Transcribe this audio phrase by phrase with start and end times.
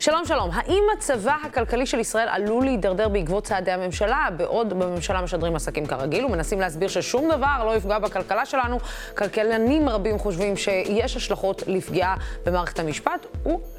[0.00, 0.50] שלום, שלום.
[0.52, 6.24] האם מצבה הכלכלי של ישראל עלול להידרדר בעקבות צעדי הממשלה, בעוד בממשלה משדרים עסקים כרגיל
[6.24, 8.78] ומנסים להסביר ששום דבר לא יפגע בכלכלה שלנו?
[9.16, 12.16] כלכלנים רבים חושבים שיש השלכות לפגיעה
[12.46, 13.26] במערכת המשפט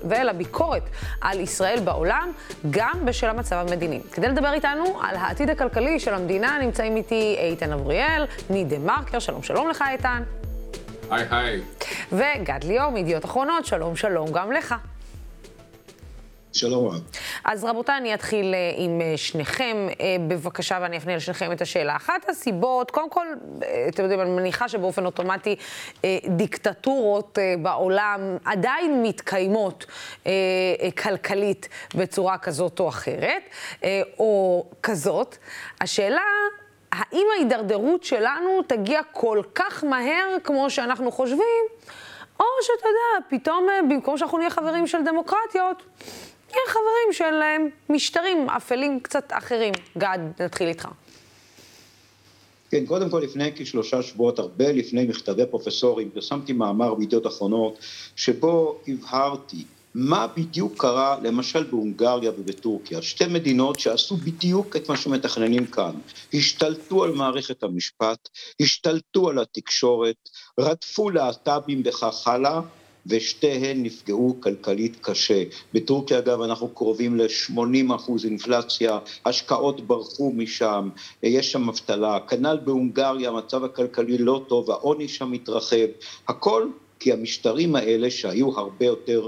[0.03, 0.83] ולביקורת
[1.21, 2.31] על ישראל בעולם,
[2.69, 4.01] גם בשל המצב המדיני.
[4.13, 9.43] כדי לדבר איתנו על העתיד הכלכלי של המדינה, נמצאים איתי איתן אבריאל, נידה מרקר, שלום,
[9.43, 10.23] שלום לך איתן.
[11.09, 11.61] היי, היי.
[12.11, 14.75] וגד ליאור מידיעות אחרונות, שלום, שלום גם לך.
[16.53, 17.01] שלום רב.
[17.45, 21.95] אז רבותיי, אני אתחיל אה, עם אה, שניכם, אה, בבקשה, ואני אפנה לשניכם את השאלה.
[21.95, 23.27] אחת הסיבות, קודם כל,
[23.89, 25.55] אתם יודעים, אני מניחה שבאופן אוטומטי
[26.27, 29.85] דיקטטורות בעולם עדיין מתקיימות
[31.03, 33.43] כלכלית בצורה כזאת או אחרת,
[34.19, 35.37] או כזאת.
[35.81, 36.21] השאלה...
[36.91, 41.65] האם ההידרדרות שלנו תגיע כל כך מהר כמו שאנחנו חושבים,
[42.39, 45.83] או שאתה יודע, פתאום במקום שאנחנו נהיה חברים של דמוקרטיות,
[46.51, 47.57] נהיה חברים של אה,
[47.89, 49.73] משטרים אפלים קצת אחרים.
[49.97, 50.87] גד, נתחיל איתך.
[52.69, 57.79] כן, קודם כל לפני כשלושה שבועות, הרבה לפני מכתבי פרופסורים, פרסמתי מאמר בידיעות אחרונות,
[58.15, 59.63] שבו הבהרתי
[59.95, 65.91] מה בדיוק קרה למשל בהונגריה ובטורקיה, שתי מדינות שעשו בדיוק את מה שמתכננים כאן,
[66.33, 72.61] השתלטו על מערכת המשפט, השתלטו על התקשורת, רדפו להט"בים וכך הלאה,
[73.05, 75.43] ושתיהן נפגעו כלכלית קשה.
[75.73, 80.89] בטורקיה אגב אנחנו קרובים ל-80 אחוז אינפלציה, השקעות ברחו משם,
[81.23, 85.87] יש שם אבטלה, כנ"ל בהונגריה המצב הכלכלי לא טוב, העוני שם מתרחב,
[86.27, 86.67] הכל
[87.01, 89.27] כי המשטרים האלה שהיו הרבה יותר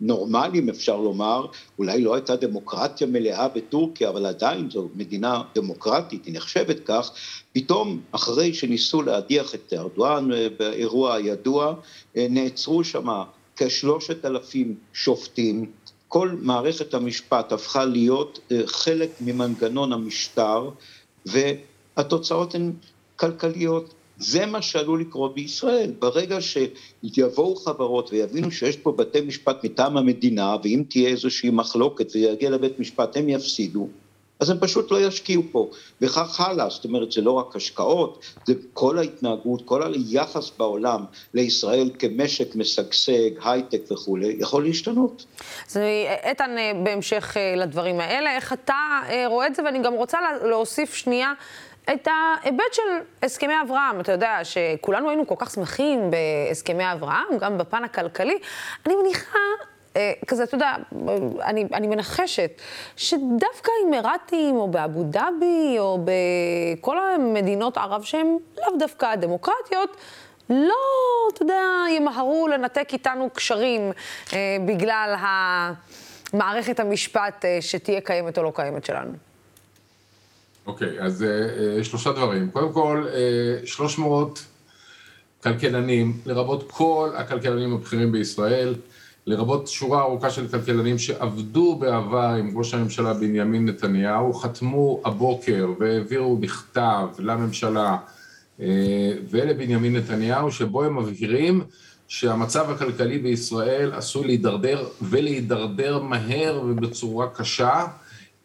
[0.00, 1.46] נורמליים אפשר לומר,
[1.78, 7.10] אולי לא הייתה דמוקרטיה מלאה בטורקיה, אבל עדיין זו מדינה דמוקרטית, היא נחשבת כך,
[7.52, 11.74] פתאום אחרי שניסו להדיח את ארדואן אה, באירוע הידוע,
[12.16, 13.08] אה, נעצרו שם
[13.56, 15.70] כשלושת אלפים שופטים,
[16.08, 20.70] כל מערכת המשפט הפכה להיות אה, חלק ממנגנון המשטר,
[21.26, 22.72] והתוצאות הן
[23.16, 25.92] כלכליות זה מה שעלול לקרות בישראל.
[25.98, 32.50] ברגע שיבואו חברות ויבינו שיש פה בתי משפט מטעם המדינה, ואם תהיה איזושהי מחלוקת ויגיע
[32.50, 33.88] לבית משפט, הם יפסידו,
[34.40, 35.70] אז הם פשוט לא ישקיעו פה,
[36.00, 41.04] וכך הלאה, זאת אומרת זה לא רק השקעות, זה כל ההתנהגות, כל היחס בעולם
[41.34, 45.24] לישראל כמשק משגשג, הייטק וכולי, יכול להשתנות.
[45.68, 45.76] אז
[46.24, 50.94] איתן, בהמשך אה, לדברים האלה, איך אתה אה, רואה את זה, ואני גם רוצה להוסיף
[50.94, 51.32] שנייה
[51.92, 52.82] את ההיבט של
[53.22, 54.00] הסכמי אברהם.
[54.00, 58.38] אתה יודע שכולנו היינו כל כך שמחים בהסכמי אברהם, גם בפן הכלכלי.
[58.86, 59.38] אני מניחה...
[59.96, 60.74] אה, כזה, אתה יודע,
[61.42, 62.50] אני, אני מנחשת
[62.96, 69.96] שדווקא האמירתים, או באבו דאבי, או בכל המדינות ערב שהן לאו דווקא דמוקרטיות,
[70.50, 70.74] לא,
[71.34, 73.92] אתה יודע, ימהרו לנתק איתנו קשרים
[74.32, 75.14] אה, בגלל
[76.32, 79.29] מערכת המשפט אה, שתהיה קיימת או לא קיימת שלנו.
[80.66, 81.24] אוקיי, אז
[81.80, 82.50] uh, שלושה דברים.
[82.50, 83.06] קודם כל,
[83.64, 84.44] uh, 300
[85.42, 88.74] כלכלנים, לרבות כל הכלכלנים הבכירים בישראל,
[89.26, 96.36] לרבות שורה ארוכה של כלכלנים שעבדו בעבר עם ראש הממשלה בנימין נתניהו, חתמו הבוקר והעבירו
[96.36, 97.96] בכתב לממשלה
[99.30, 101.62] ולבנימין נתניהו, שבו הם מבהירים
[102.08, 107.86] שהמצב הכלכלי בישראל עשוי להידרדר ולהידרדר מהר ובצורה קשה.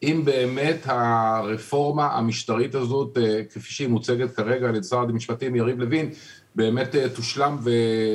[0.05, 5.79] אם באמת הרפורמה המשטרית הזאת, אה, כפי שהיא מוצגת כרגע על ידי שר המשפטים יריב
[5.79, 6.09] לוין,
[6.55, 7.69] באמת אה, תושלם ו...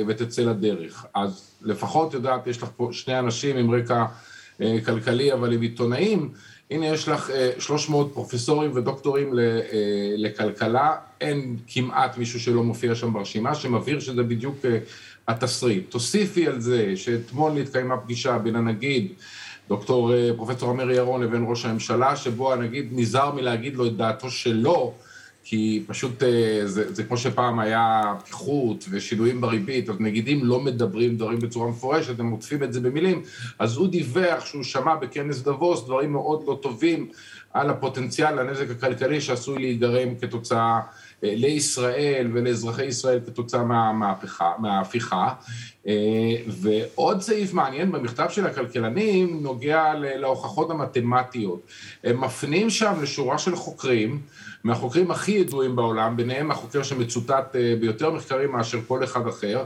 [0.07, 1.05] ותצא לדרך.
[1.13, 4.05] אז לפחות, יודעת, יש לך פה שני אנשים עם רקע
[4.61, 6.29] אה, כלכלי, אבל עם עיתונאים,
[6.71, 9.33] הנה יש לך 300 פרופסורים ודוקטורים
[10.17, 14.65] לכלכלה, אין כמעט מישהו שלא מופיע שם ברשימה, שמבהיר שזה בדיוק
[15.27, 15.89] התסריט.
[15.89, 19.13] תוסיפי על זה שאתמול נתקיימה פגישה בין הנגיד
[19.71, 24.29] דוקטור אה, פרופסור אמיר ירון לבין ראש הממשלה, שבו הנגיד נזהר מלהגיד לו את דעתו
[24.29, 24.93] שלו,
[25.43, 31.15] כי פשוט אה, זה, זה כמו שפעם היה פיחות ושינויים בריבית, אז נגידים לא מדברים
[31.17, 33.21] דברים בצורה מפורשת, הם עוטפים את זה במילים,
[33.59, 37.09] אז הוא דיווח שהוא שמע בכנס דבוס דברים מאוד לא טובים
[37.53, 40.79] על הפוטנציאל, הנזק הכלכלי שעשוי להיגרם כתוצאה אה,
[41.23, 45.33] לישראל ולאזרחי ישראל כתוצאה מהמהפכה, מההפיכה.
[45.87, 45.93] אה,
[46.47, 51.61] ועוד סעיף מעניין במכתב של הכלכלנים נוגע להוכחות המתמטיות.
[52.03, 54.21] הם מפנים שם לשורה של חוקרים,
[54.63, 59.63] מהחוקרים הכי ידועים בעולם, ביניהם החוקר שמצוטט אה, ביותר מחקרים מאשר כל אחד אחר,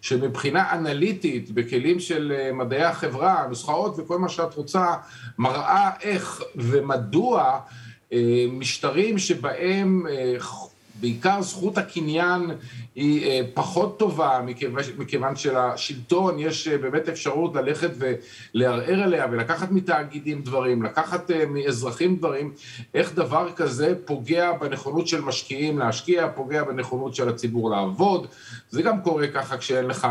[0.00, 4.94] שמבחינה אנליטית, בכלים של מדעי החברה, נוסחאות וכל מה שאת רוצה,
[5.38, 7.58] מראה איך ומדוע
[8.50, 10.06] משטרים שבהם
[11.04, 12.50] בעיקר זכות הקניין
[12.94, 14.40] היא אה, פחות טובה,
[14.98, 22.16] מכיוון, שלשלטון יש אה, באמת אפשרות ללכת ולערער עליה ולקחת מתאגידים דברים, לקחת אה, מאזרחים
[22.16, 22.52] דברים,
[22.94, 28.26] איך דבר כזה פוגע בנכונות של משקיעים להשקיע, פוגע בנכונות של הציבור לעבוד,
[28.70, 30.06] זה גם קורה ככה כשאין לך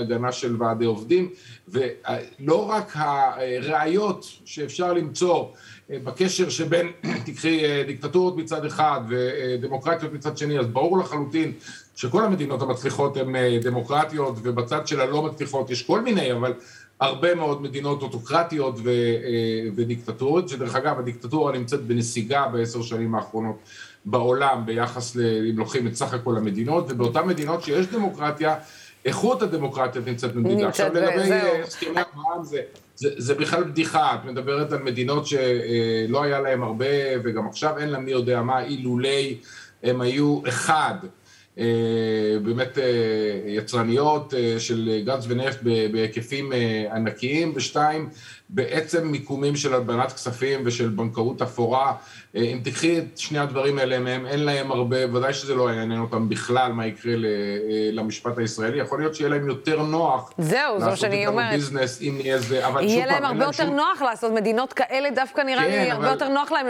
[0.00, 1.30] הגנה של ועדי עובדים,
[1.68, 5.44] ולא רק הראיות שאפשר למצוא
[5.90, 6.92] בקשר שבין,
[7.26, 11.52] תקחי דיקטטורות מצד אחד ודמוקרטיות מצד שני, אז ברור לחלוטין
[11.96, 16.54] שכל המדינות המצליחות הן אה, דמוקרטיות, ובצד של הלא מצליחות יש כל מיני, אבל
[17.00, 23.56] הרבה מאוד מדינות אוטוקרטיות ו, אה, ודיקטטוריות, שדרך אגב, הדיקטטורה נמצאת בנסיגה בעשר שנים האחרונות
[24.04, 25.16] בעולם ביחס.
[25.16, 28.56] אם לוקחים את סך הכל המדינות, ובאותן מדינות שיש דמוקרטיה,
[29.04, 30.68] איכות הדמוקרטיה נמצאת במדינה.
[30.68, 32.60] עכשיו לגבי אה, הסכמי אברהם זה,
[32.98, 36.86] זה, בכלל בדיחה, את מדברת על מדינות שלא היה להם הרבה,
[37.24, 39.38] וגם עכשיו אין להם מי יודע מה, אילולי
[39.82, 40.94] הם היו אחד.
[41.58, 42.84] אה, באמת אה,
[43.46, 45.62] יצרניות אה, של גז ונפט
[45.92, 46.52] בהיקפים
[46.92, 48.08] ענקיים, ושתיים,
[48.50, 51.92] בעצם מיקומים של הלבנת כספים ושל בנקאות אפורה.
[52.36, 56.00] אה, אם תקחי את שני הדברים האלה מהם, אין להם הרבה, ודאי שזה לא יעניין
[56.00, 57.18] אותם בכלל מה יקרה אה,
[57.92, 58.80] למשפט הישראלי.
[58.80, 60.32] יכול להיות שיהיה להם יותר נוח.
[60.38, 61.52] זהו, זה מה שאני אומרת.
[61.52, 63.76] לעשות ביזנס, אם נהיה זה, אבל שוב פעם, יהיה להם הרבה יותר שום...
[63.76, 65.90] נוח לעשות, מדינות כאלה דווקא נראה כן, לי, אבל...
[65.92, 66.66] הרבה יותר נוח להם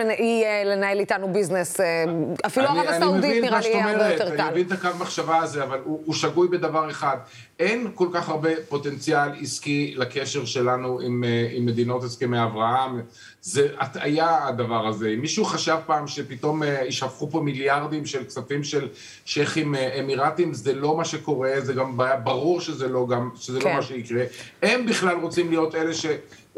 [0.66, 1.80] לנהל איתנו ביזנס.
[1.80, 2.04] אה,
[2.46, 4.42] אפילו ערב הסעודית נראה לי יהיה הרבה יותר קל.
[4.42, 7.16] אני מבין את הקו מחשבה הזה, אבל הוא, הוא שגוי בדבר אחד.
[7.58, 13.00] אין כל כך הרבה פוטנציאל עסקי לקשר שלנו עם, עם מדינות הסכמי אברהם.
[13.42, 15.08] זה הטעיה הדבר הזה.
[15.08, 18.88] אם מישהו חשב פעם שפתאום אה, יישפכו פה מיליארדים של כספים של
[19.24, 23.58] שייחים אה, אמירתים, זה לא מה שקורה, זה גם בעיה, ברור שזה לא, גם, שזה
[23.58, 23.70] לא כן.
[23.70, 24.24] לא מה שיקרה.
[24.62, 26.06] הם בכלל רוצים להיות אלה ש...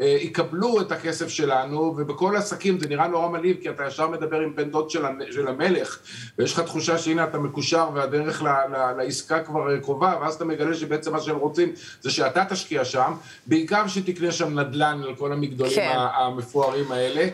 [0.01, 4.39] אה, יקבלו את הכסף שלנו, ובכל עסקים זה נראה נורא מלהיב, כי אתה ישר מדבר
[4.39, 5.99] עם בן דוד של, של המלך,
[6.37, 10.73] ויש לך תחושה שהנה אתה מקושר והדרך ל, ל, לעסקה כבר קרובה, ואז אתה מגלה
[10.73, 11.71] שבעצם מה שהם רוצים
[12.01, 13.13] זה שאתה תשקיע שם,
[13.45, 15.97] בעיקר שתקנה שם נדל"ן על כל המגדולים כן.
[15.97, 17.27] המפוארים האלה.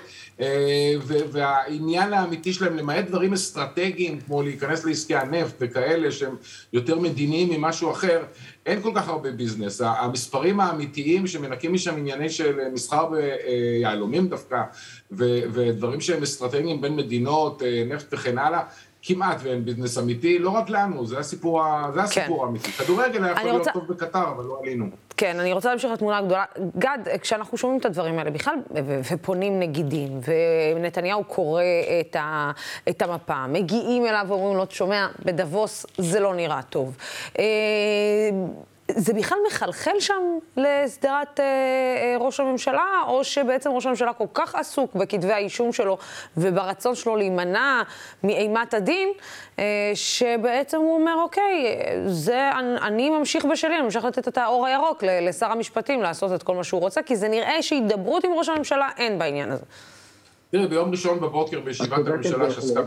[1.31, 6.35] והעניין האמיתי שלהם, למעט דברים אסטרטגיים, כמו להיכנס לעסקי הנפט וכאלה שהם
[6.73, 8.23] יותר מדיניים ממשהו אחר,
[8.65, 9.81] אין כל כך הרבה ביזנס.
[9.85, 14.63] המספרים האמיתיים שמנקים משם ענייני של מסחר ביהלומים דווקא,
[15.11, 18.61] ודברים שהם אסטרטגיים בין מדינות, אה, נפט וכן הלאה,
[19.07, 21.63] כמעט ואין ביזנס אמיתי, לא רק לנו, זה הסיפור,
[21.93, 22.45] זה הסיפור כן.
[22.45, 22.71] האמיתי.
[22.71, 23.71] כדורגל היה יכול רוצה...
[23.71, 24.85] להיות טוב בקטר, אבל לא עלינו.
[25.17, 26.45] כן, אני רוצה להמשיך לתמונה הגדולה.
[26.77, 28.55] גד, כשאנחנו שומעים את הדברים האלה בכלל,
[29.11, 30.19] ופונים נגידים,
[30.75, 31.63] ונתניהו קורא
[31.99, 32.51] את, ה,
[32.89, 36.97] את המפה, מגיעים אליו ואומרים לו, שומע, בדבוס זה לא נראה טוב.
[38.97, 44.55] זה בכלל מחלחל שם לשדרת אה, אה, ראש הממשלה, או שבעצם ראש הממשלה כל כך
[44.55, 45.97] עסוק בכתבי האישום שלו
[46.37, 47.81] וברצון שלו להימנע
[48.23, 49.09] מאימת הדין,
[49.59, 54.65] אה, שבעצם הוא אומר, אוקיי, זה, אני, אני ממשיך בשלי, אני ממשיך לתת את האור
[54.65, 58.49] הירוק לשר המשפטים לעשות את כל מה שהוא רוצה, כי זה נראה שהידברות עם ראש
[58.49, 59.63] הממשלה אין בעניין הזה.
[60.51, 62.81] תראה, ביום ראשון בבוקר בישיבת הממשלה שעסקה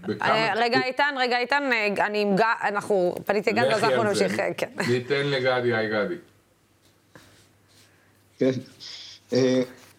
[0.00, 0.28] בכמה...
[0.28, 4.40] אה, רגע, איתן, רגע, איתן, אה, אני עם גד, אנחנו, פניתי לגד, ואז אנחנו נמשיך,
[4.40, 4.70] אה, כן.
[4.88, 6.14] ניתן לגדי, היי גדי.
[8.38, 8.50] כן.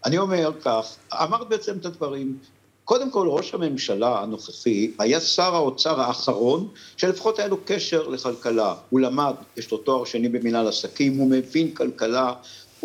[0.06, 2.38] אני אומר כך, אמרת בעצם את הדברים.
[2.86, 8.76] קודם כל, ראש הממשלה הנוכחי היה שר האוצר האחרון, שלפחות היה לו קשר לכלכלה.
[8.90, 12.34] הוא למד, יש לו תואר שני במנהל עסקים, הוא מבין כלכלה,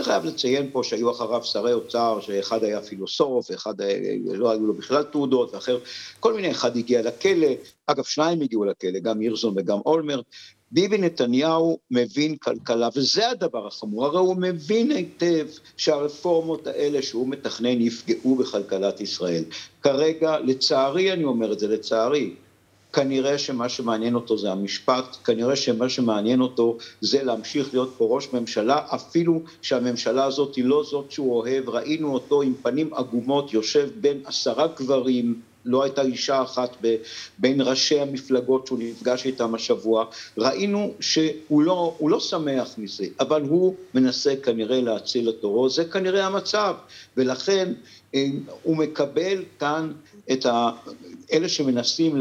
[0.00, 3.74] אני חייב לציין פה שהיו אחריו שרי אוצר, שאחד היה פילוסוף, אחד
[4.24, 5.78] לא היו לו בכלל תעודות, ואחר,
[6.20, 7.48] כל מיני, אחד הגיע לכלא,
[7.86, 10.24] אגב, שניים הגיעו לכלא, גם הירזון וגם אולמרט.
[10.72, 17.80] ביבי נתניהו מבין כלכלה, וזה הדבר החמור, הרי הוא מבין היטב שהרפורמות האלה שהוא מתכנן
[17.80, 19.44] יפגעו בכלכלת ישראל.
[19.82, 22.34] כרגע, לצערי, אני אומר את זה, לצערי,
[22.92, 28.32] כנראה שמה שמעניין אותו זה המשפט, כנראה שמה שמעניין אותו זה להמשיך להיות פה ראש
[28.32, 33.88] ממשלה, אפילו שהממשלה הזאת היא לא זאת שהוא אוהב, ראינו אותו עם פנים עגומות יושב
[34.00, 36.96] בין עשרה גברים, לא הייתה אישה אחת ב,
[37.38, 40.04] בין ראשי המפלגות שהוא נפגש איתם השבוע,
[40.38, 46.26] ראינו שהוא לא, לא שמח מזה, אבל הוא מנסה כנראה להציל את עורו, זה כנראה
[46.26, 46.74] המצב,
[47.16, 47.72] ולכן
[48.14, 48.26] אה,
[48.62, 49.92] הוא מקבל כאן
[50.32, 50.70] את ה...
[51.32, 52.16] אלה שמנסים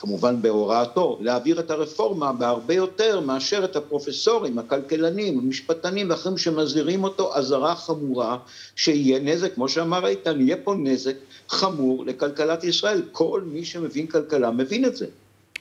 [0.00, 7.36] כמובן בהוראתו, להעביר את הרפורמה בהרבה יותר מאשר את הפרופסורים, הכלכלנים, המשפטנים ואחרים שמזהירים אותו
[7.36, 8.38] אזהרה חמורה,
[8.76, 11.14] שיהיה נזק, כמו שאמר איתן, יהיה פה נזק
[11.48, 13.02] חמור לכלכלת ישראל.
[13.12, 15.06] כל מי שמבין כלכלה מבין את זה.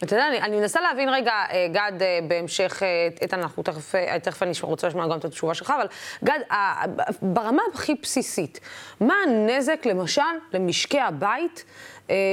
[0.04, 2.88] אתה יודע, אני, אני מנסה להבין רגע, אה, גד, אה, בהמשך, אה,
[3.22, 5.88] איתן, אנחנו תכף, תכף אני רוצה לשמוע גם את התשובה שלך, אבל
[6.24, 6.40] גד,
[7.22, 8.60] ברמה הכי בסיסית,
[9.02, 10.22] מה הנזק, למשל,
[10.54, 11.64] למשקי הבית,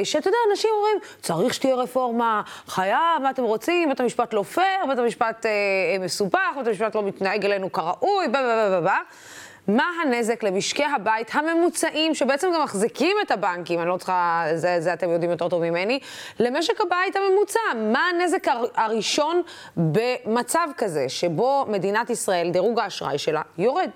[0.05, 4.87] שאתה יודע, אנשים אומרים, צריך שתהיה רפורמה, חייב, מה אתם רוצים, בית המשפט לא פייר,
[4.89, 5.47] בית המשפט
[6.01, 8.99] מסובך, בית המשפט לא מתנהג אלינו כראוי, בה, בה, בה, בה.
[9.69, 14.93] מה הנזק למשקי הבית הממוצעים, שבעצם גם מחזיקים את הבנקים, אני לא צריכה, זה, זה
[14.93, 16.01] אתם יודעים יותר טוב ממני,
[16.41, 17.61] למשק הבית הממוצע.
[17.93, 19.43] מה הנזק הראשון
[19.77, 23.91] במצב כזה, שבו מדינת ישראל, דירוג האשראי שלה, יורד?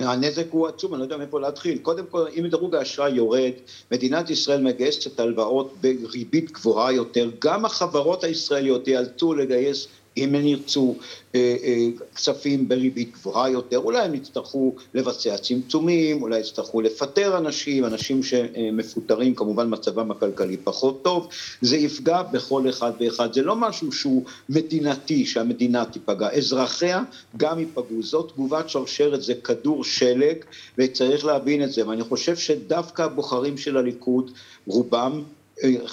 [0.00, 1.78] הנזק הוא עצום, אני לא יודע מאיפה להתחיל.
[1.78, 3.50] קודם כל, אם דירוג האשראי יורד,
[3.92, 7.30] מדינת ישראל מגייסת הלוואות בריבית גבוהה יותר.
[7.38, 9.88] גם החברות הישראליות ייאלצו לגייס
[10.24, 10.94] אם הם ירצו
[11.34, 17.84] אה, אה, כספים בריבית גבוהה יותר, אולי הם יצטרכו לבצע צמצומים, אולי יצטרכו לפטר אנשים,
[17.84, 21.28] אנשים שמפוטרים, כמובן מצבם הכלכלי פחות טוב,
[21.60, 23.32] זה יפגע בכל אחד ואחד.
[23.32, 27.02] זה לא משהו שהוא מדינתי, שהמדינה תיפגע, אזרחיה
[27.36, 28.02] גם ייפגעו.
[28.02, 30.36] זאת תגובת שרשרת, זה כדור שלג,
[30.78, 31.88] וצריך להבין את זה.
[31.88, 34.30] ואני חושב שדווקא הבוחרים של הליכוד,
[34.66, 35.22] רובם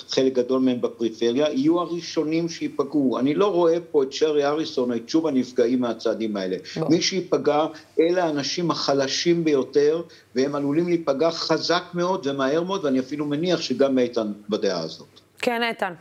[0.10, 3.20] חלק גדול מהם בפריפריה, יהיו הראשונים שייפגעו.
[3.20, 6.58] אני לא רואה פה את שרי אריסון או את שוב הנפגעים מהצעדים האלה.
[6.78, 6.90] לא.
[6.90, 7.66] מי שייפגע,
[8.00, 10.02] אלה האנשים החלשים ביותר,
[10.36, 15.20] והם עלולים להיפגע חזק מאוד ומהר מאוד, ואני אפילו מניח שגם איתן בדעה הזאת.
[15.40, 15.94] כן, איתן.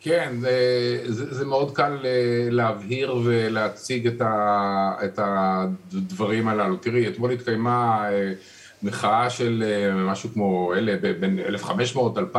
[0.00, 0.32] כן,
[1.08, 6.76] זה, זה מאוד קל אה, להבהיר ולהציג את, ה, את הדברים הללו.
[6.76, 8.08] תראי, אתמול התקיימה...
[8.84, 11.38] אה, מחאה של אה, משהו כמו אלה, בין
[11.94, 12.36] 1,500-2,000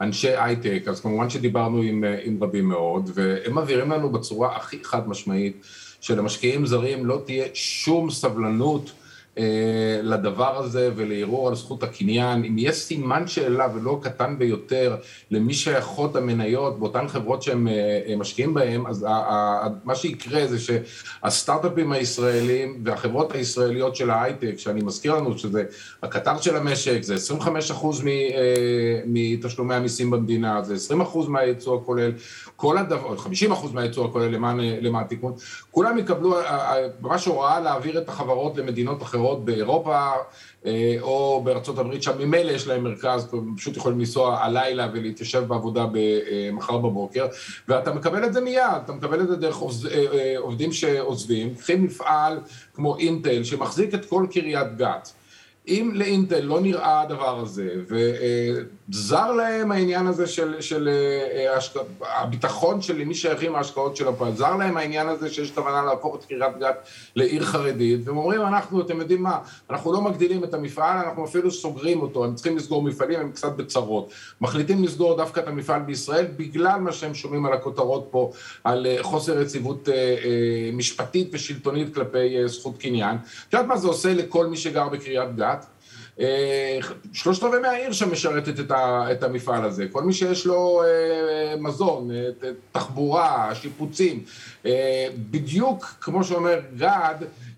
[0.00, 4.78] אנשי הייטק, אז כמובן שדיברנו עם, אה, עם רבים מאוד, והם מבהירים לנו בצורה הכי
[4.84, 5.64] חד משמעית
[6.00, 8.92] שלמשקיעים זרים לא תהיה שום סבלנות
[10.02, 12.44] לדבר הזה ולערעור על זכות הקניין.
[12.44, 14.96] אם יש סימן שאלה ולא קטן ביותר
[15.30, 19.06] למי שייכות המניות באותן חברות שהם אה, משקיעים בהן, אז
[19.84, 25.64] מה שיקרה זה שהסטארט-אפים הישראלים והחברות הישראליות של ההייטק, שאני מזכיר לנו שזה
[26.02, 27.36] הקטר של המשק, זה 25%
[28.06, 32.12] אה, מתשלומי המיסים במדינה, זה 20% מהייצוא הכולל,
[32.56, 33.28] כל הדבר, 50%
[33.72, 34.28] מהייצוא הכולל
[34.80, 35.32] למען תיקון,
[35.70, 36.36] כולם יקבלו
[37.00, 39.29] ממש הוראה להעביר את החברות למדינות אחרות.
[39.30, 40.10] אחרות באירופה
[40.66, 45.80] אה, או בארצות הברית, שם ממילא יש להם מרכז, פשוט יכולים לנסוע הלילה ולהתיישב בעבודה
[45.80, 47.26] אה, מחר בבוקר,
[47.68, 51.54] ואתה מקבל את זה מיד, אתה מקבל את זה דרך אה, עובדים שעוזבים.
[51.54, 52.38] קחי מפעל
[52.74, 55.12] כמו אינטל שמחזיק את כל קריית גת.
[55.70, 61.80] אם לאינטל לא נראה הדבר הזה, וזר להם העניין הזה של, של אה, השק...
[62.00, 66.24] הביטחון של למי שייכים ההשקעות של הפעל, זר להם העניין הזה שיש כוונה להפוך את
[66.24, 69.38] קריית גת לעיר חרדית, והם אומרים, אנחנו, אתם יודעים מה,
[69.70, 73.56] אנחנו לא מגדילים את המפעל, אנחנו אפילו סוגרים אותו, הם צריכים לסגור מפעלים, הם קצת
[73.56, 74.12] בצרות.
[74.40, 78.32] מחליטים לסגור דווקא את המפעל בישראל, בגלל מה שהם שומעים על הכותרות פה,
[78.64, 83.16] על אה, חוסר יציבות אה, משפטית ושלטונית כלפי זכות קניין.
[83.48, 85.59] את יודעת מה זה עושה לכל מי שגר בקריית גת?
[86.20, 86.78] אה,
[87.12, 88.72] שלושת רבעי מהעיר שם משרתת את,
[89.12, 89.86] את המפעל הזה.
[89.92, 94.22] כל מי שיש לו אה, מזון, אה, תחבורה, שיפוצים,
[94.66, 97.14] אה, בדיוק כמו שאומר גד,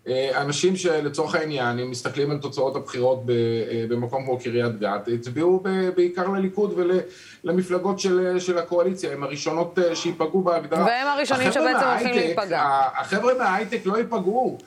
[0.09, 5.63] אה, אנשים שלצורך העניין, אם מסתכלים על תוצאות הבחירות אה, במקום כמו קריית גת, הצביעו
[5.97, 6.79] בעיקר לליכוד
[7.45, 10.85] ולמפלגות של, של הקואליציה, הם הראשונות שייפגעו בהגדרה.
[10.85, 12.63] והם הראשונים שבעצם הולכים להיפגע.
[13.01, 14.59] החבר'ה מההייטק לא ייפגעו.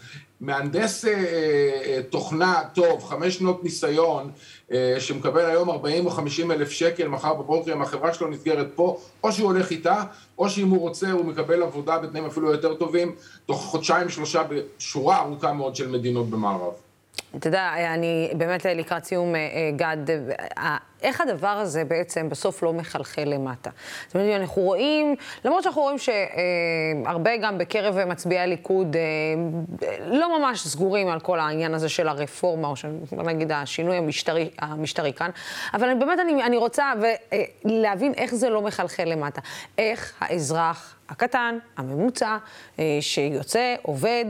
[0.41, 4.31] מהנדס אה, אה, תוכנה טוב, חמש שנות ניסיון,
[4.71, 8.99] אה, שמקבל היום 40 או 50 אלף שקל מחר בבוקר, אם החברה שלו נסגרת פה,
[9.23, 10.03] או שהוא הולך איתה,
[10.37, 13.15] או שאם הוא רוצה הוא מקבל עבודה בתנאים אפילו יותר טובים,
[13.45, 16.73] תוך חודשיים שלושה בשורה ארוכה מאוד של מדינות במערב.
[17.35, 19.33] אתה יודע, אני באמת לקראת סיום,
[19.75, 19.97] גד,
[21.05, 23.69] איך הדבר הזה בעצם בסוף לא מחלחל למטה.
[24.07, 29.01] זאת אומרת, אנחנו רואים, למרות שאנחנו רואים שהרבה גם בקרב מצביעי הליכוד אה,
[30.05, 35.29] לא ממש סגורים על כל העניין הזה של הרפורמה, או נגיד השינוי המשטרי, המשטרי כאן,
[35.73, 39.41] אבל אני, באמת אני, אני רוצה אה, להבין איך זה לא מחלחל למטה.
[39.77, 42.37] איך האזרח הקטן, הממוצע,
[42.79, 44.25] אה, שיוצא, עובד,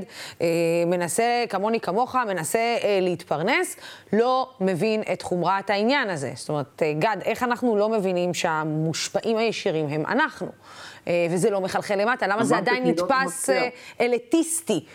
[0.86, 3.76] מנסה, כמוני כמוך, מנסה להתפרנס,
[4.14, 6.32] לא מבין את חומרת העניין הזה.
[6.36, 10.48] זאת אומרת, אומרת, אה, גד, איך אנחנו לא מבינים שהמושפעים הישירים הם אנחנו?
[11.08, 13.70] אה, וזה לא מחלחל למטה, למה זה עדיין נתפס אה,
[14.02, 14.86] אליטיסטי,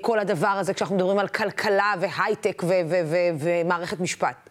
[0.00, 2.62] כל הדבר הזה, כשאנחנו מדברים על כלכלה והייטק
[3.38, 4.50] ומערכת משפט?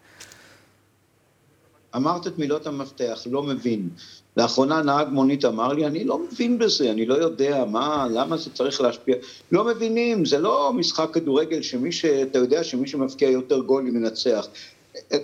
[1.96, 3.90] אמרת את מילות המפתח, לא מבין.
[4.38, 8.50] לאחרונה נהג מונית אמר לי, אני לא מבין בזה, אני לא יודע מה, למה זה
[8.54, 9.16] צריך להשפיע.
[9.52, 12.06] לא מבינים, זה לא משחק כדורגל שמי ש...
[12.06, 14.48] אתה יודע שמי שמפקיע יותר גולים מנצח.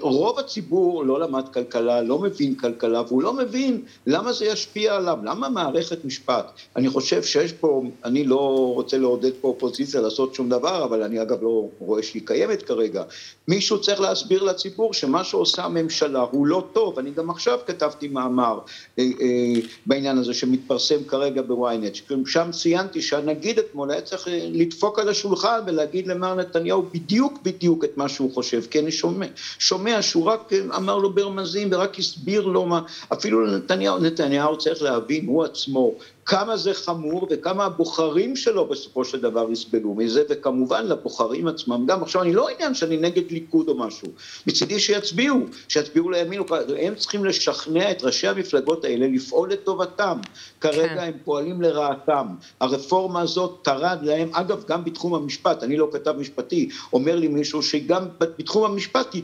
[0.02, 5.18] רוב הציבור לא למד כלכלה, לא מבין כלכלה, והוא לא מבין למה זה ישפיע עליו,
[5.24, 6.52] למה מערכת משפט.
[6.76, 11.22] אני חושב שיש פה, אני לא רוצה לעודד פה אופוזיציה לעשות שום דבר, אבל אני
[11.22, 13.04] אגב לא רואה שהיא קיימת כרגע.
[13.48, 17.00] מישהו צריך להסביר לציבור שמה שעושה הממשלה הוא לא טוב.
[17.00, 18.60] אני גם עכשיו כתבתי מאמר
[19.00, 25.00] אה, אה, בעניין הזה שמתפרסם כרגע בוויינט, שם ציינתי שהנגיד אתמול היה צריך אה, לדפוק
[25.00, 29.26] על השולחן ולהגיד למר נתניהו בדיוק בדיוק את מה שהוא חושב, כי אני שומע,
[29.62, 30.40] שומע שהוא רק
[30.76, 32.80] אמר לו ברמזים ורק הסביר לו מה,
[33.14, 35.94] אפילו לנתניהו, נתניהו צריך להבין, הוא עצמו,
[36.26, 42.04] כמה זה חמור וכמה הבוחרים שלו בסופו של דבר יסבלו מזה, וכמובן לבוחרים עצמם גם.
[42.04, 44.08] עכשיו, אני לא עניין שאני נגד ליכוד או משהו,
[44.48, 46.42] מצידי שיצביעו, שיצביעו לימין,
[46.80, 50.18] הם צריכים לשכנע את ראשי המפלגות האלה לפעול לטובתם.
[50.62, 51.00] כרגע כן.
[51.00, 52.28] הם פועלים לרעתם.
[52.60, 57.64] הרפורמה הזאת תרד להם, אגב, גם בתחום המשפט, אני לא כתב משפטי, אומר לי מישהו
[57.64, 59.16] שגם בתחום המשפט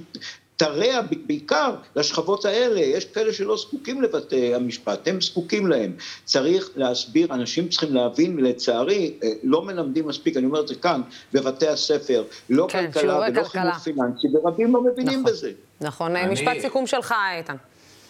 [0.57, 5.91] תרע בעיקר לשכבות האלה, יש כאלה שלא זקוקים לבתי המשפט, הם זקוקים להם.
[6.25, 11.01] צריך להסביר, אנשים צריכים להבין, לצערי, אה, לא מלמדים מספיק, אני אומר את זה כאן,
[11.33, 15.51] בבתי הספר, לא כן, כלכלה ולא חינוך פיננסי, ורבים לא מבינים נכון, בזה.
[15.81, 16.33] נכון, אני...
[16.33, 17.55] משפט סיכום שלך, איתן.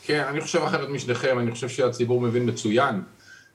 [0.04, 3.02] כן, אני חושב אחרת משניכם, אני חושב שהציבור מבין מצוין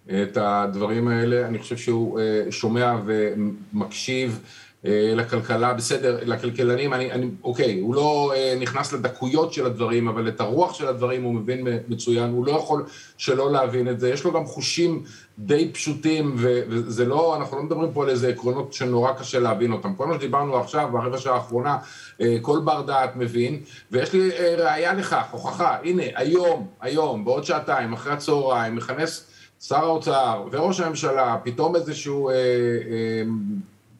[0.07, 4.41] את הדברים האלה, אני חושב שהוא אה, שומע ומקשיב.
[4.87, 10.29] אה, לכלכלה, בסדר, לכלכלנים, אני, אני, אוקיי, הוא לא אה, נכנס לדקויות של הדברים, אבל
[10.29, 12.85] את הרוח של הדברים הוא מבין מצוין, הוא לא יכול
[13.17, 15.03] שלא להבין את זה, יש לו גם חושים
[15.39, 19.95] די פשוטים, וזה לא, אנחנו לא מדברים פה על איזה עקרונות שנורא קשה להבין אותם.
[19.95, 21.79] כל מה שדיברנו עכשיו, ברבע שעה האחרונה,
[22.21, 23.61] אה, כל בר דעת מבין,
[23.91, 29.27] ויש לי ראייה לכך, הוכחה, הנה, היום, היום, בעוד שעתיים, אחרי הצהריים, מכנס
[29.61, 32.29] שר האוצר וראש הממשלה, פתאום איזשהו...
[32.29, 33.23] אה, אה,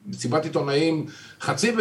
[0.07, 1.05] מסיבת עיתונאים
[1.41, 1.75] חצי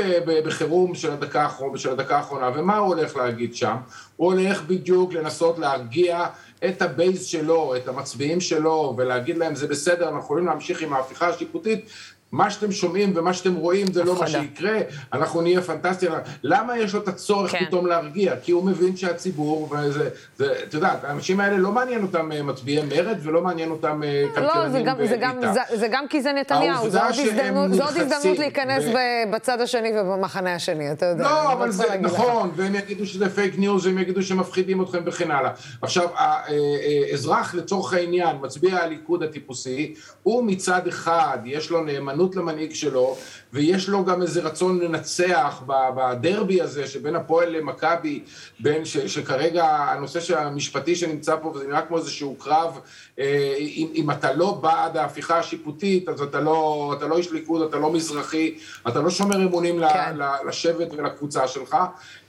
[0.45, 3.77] בחירום של הדקה, האחרונה, של הדקה האחרונה, ומה הוא הולך להגיד שם?
[4.17, 6.27] הוא הולך בדיוק לנסות להרגיע
[6.65, 11.29] את הבייס שלו, את המצביעים שלו, ולהגיד להם זה בסדר, אנחנו יכולים להמשיך עם ההפיכה
[11.29, 11.91] השיפוטית,
[12.33, 14.79] מה שאתם שומעים ומה שאתם רואים זה לא מה שיקרה,
[15.13, 16.13] אנחנו נהיה פנטסטיים.
[16.43, 17.65] למה יש לו את הצורך כן.
[17.67, 18.35] פתאום להרגיע?
[18.43, 22.83] כי הוא מבין שהציבור, וזה, זה, את יודעת, האנשים האלה לא מעניין אותם אה, מצביעי
[22.89, 25.07] מרד ולא מעניין אותם אה, לא, כלכלנים לא,
[25.77, 27.01] זה גם, כי זה נתניהו, זו
[27.83, 28.85] עוד הזדמנות, להיכנס.
[29.31, 31.25] בצד השני ובמחנה השני, אתה יודע.
[31.25, 32.51] לא, אבל זה נכון.
[32.57, 35.51] והם יגידו שזה fake news, הם יגידו שמפחידים אתכם וכן הלאה.
[35.83, 42.37] עכשיו, האזרח אה, לצורך העניין, מצביע הליכוד הטיפוסי, הוא מצד אחד, יש לו נאמנות סבלנות
[42.37, 43.17] למנהיג שלו,
[43.53, 48.23] ויש לו גם איזה רצון לנצח בדרבי הזה שבין הפועל למכבי,
[48.61, 52.81] בין ש, שכרגע הנושא המשפטי שנמצא פה, וזה נראה כמו איזשהו קרב,
[53.19, 57.63] אה, אם, אם אתה לא בעד ההפיכה השיפוטית, אז אתה לא, אתה לא איש ליכוד,
[57.63, 58.55] אתה לא מזרחי,
[58.89, 60.17] אתה לא שומר אמונים כן.
[60.49, 61.77] לשבט ולקבוצה שלך,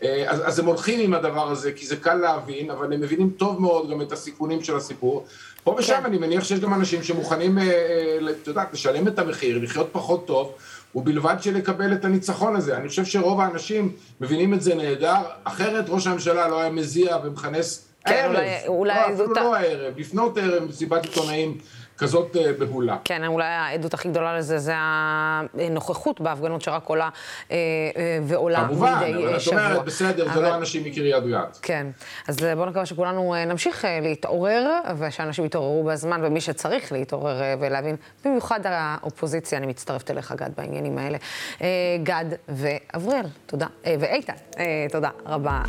[0.04, 3.30] אה, אז, אז הם הולכים עם הדבר הזה, כי זה קל להבין, אבל הם מבינים
[3.30, 5.26] טוב מאוד גם את הסיכונים של הסיפור.
[5.64, 6.06] פה ושם כן.
[6.06, 10.28] אני מניח שיש גם אנשים שמוכנים, אה, אה, את יודעת, לשלם את המחיר, לחיות פחות
[10.28, 10.52] טוב,
[10.96, 12.78] ובלבד שלקבל את הניצחון הזה.
[12.78, 13.92] אני חושב שרוב האנשים
[14.22, 18.96] מבינים את זה נהדר, אחרת ראש הממשלה לא היה מזיע ומכנס כן, הערב, אולי, אולי
[18.96, 21.58] לא, אפילו לא הערב, לפנות ערב, מסיבת עיתונאים.
[21.98, 22.98] כזאת אה, בהולה.
[23.04, 27.10] כן, אולי העדות הכי גדולה לזה זה הנוכחות בהפגנות שרק עולה
[27.52, 27.58] אה,
[27.98, 28.90] אה, ועולה מדי שבוע.
[28.90, 30.34] כמובן, אבל את אומרת, בסדר, אבל...
[30.34, 31.60] זה לא אנשים מקריית גת.
[31.62, 31.88] כן,
[32.28, 39.58] אז בואו נקווה שכולנו נמשיך להתעורר, ושאנשים יתעוררו בזמן, ומי שצריך להתעורר ולהבין, במיוחד האופוזיציה,
[39.58, 41.18] אני מצטרפת אליך, גד, בעניינים האלה.
[42.04, 44.34] גד ואבריאל, תודה, ואיתן,
[44.92, 45.62] תודה רבה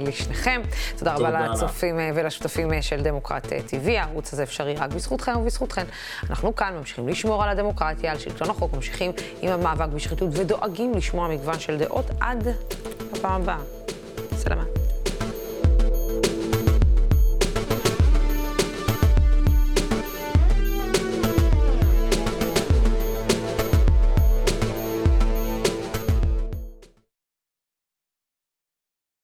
[0.00, 0.62] לשניכם.
[0.98, 5.84] תודה רבה לצופים ולשותפים של דמוקרט TV, הערוץ הזה אפשרי רק בזכותכם ובזכותכן.
[6.30, 11.28] אנחנו כאן ממשיכים לשמור על הדמוקרטיה, על שלטון החוק, ממשיכים עם המאבק בשחיתות ודואגים לשמוע
[11.28, 12.48] מגוון של דעות עד
[13.12, 13.58] הפעם הבאה.
[14.36, 14.64] סלמה.